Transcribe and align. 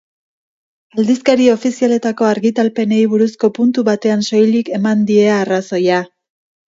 Aldizkari 1.01 1.49
ofizialetako 1.55 2.27
argitalpenei 2.29 3.03
buruzko 3.13 3.53
puntu 3.59 3.85
batean 3.91 4.25
soilik 4.31 4.73
eman 4.79 5.05
die 5.11 5.21
arrazoia. 5.35 6.01